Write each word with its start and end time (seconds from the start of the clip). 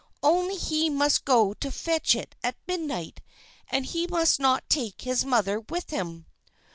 Only 0.23 0.55
he 0.55 0.89
must 0.89 1.25
go 1.25 1.53
to 1.53 1.69
fetch 1.71 2.15
it 2.15 2.33
at 2.43 2.55
midnight, 2.67 3.21
and 3.67 3.85
he 3.85 4.07
must 4.07 4.39
not 4.39 4.67
take 4.67 5.03
his 5.03 5.23
mother 5.23 5.59
with 5.59 5.91
him." 5.91 6.25